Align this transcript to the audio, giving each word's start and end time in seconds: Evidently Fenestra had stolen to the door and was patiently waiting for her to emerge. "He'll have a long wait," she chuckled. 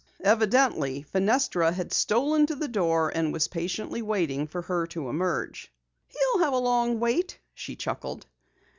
Evidently 0.23 1.03
Fenestra 1.13 1.71
had 1.71 1.93
stolen 1.93 2.47
to 2.47 2.55
the 2.55 2.67
door 2.67 3.11
and 3.15 3.31
was 3.31 3.47
patiently 3.47 4.01
waiting 4.01 4.47
for 4.47 4.63
her 4.63 4.87
to 4.87 5.09
emerge. 5.09 5.71
"He'll 6.07 6.39
have 6.41 6.53
a 6.53 6.57
long 6.57 6.99
wait," 6.99 7.39
she 7.53 7.75
chuckled. 7.75 8.25